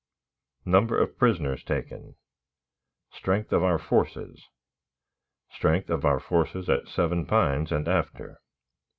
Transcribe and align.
Number 0.65 0.97
of 0.99 1.15
Prisoners 1.15 1.63
taken. 1.63 2.15
Strength 3.11 3.51
of 3.53 3.63
our 3.63 3.77
Forces. 3.77 4.47
Strength 5.51 5.91
of 5.91 6.05
our 6.05 6.19
Forces 6.19 6.67
at 6.71 6.87
Seven 6.87 7.27
Pines 7.27 7.71
and 7.71 7.87
after. 7.87 8.41